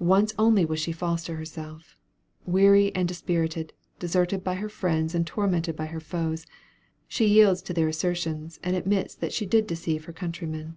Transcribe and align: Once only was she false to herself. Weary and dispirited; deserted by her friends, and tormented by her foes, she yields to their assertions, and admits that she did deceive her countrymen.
Once 0.00 0.34
only 0.36 0.64
was 0.64 0.80
she 0.80 0.90
false 0.90 1.22
to 1.22 1.36
herself. 1.36 1.96
Weary 2.44 2.92
and 2.92 3.06
dispirited; 3.06 3.72
deserted 4.00 4.42
by 4.42 4.54
her 4.56 4.68
friends, 4.68 5.14
and 5.14 5.24
tormented 5.24 5.76
by 5.76 5.86
her 5.86 6.00
foes, 6.00 6.44
she 7.06 7.24
yields 7.28 7.62
to 7.62 7.72
their 7.72 7.86
assertions, 7.86 8.58
and 8.64 8.74
admits 8.74 9.14
that 9.14 9.32
she 9.32 9.46
did 9.46 9.68
deceive 9.68 10.06
her 10.06 10.12
countrymen. 10.12 10.76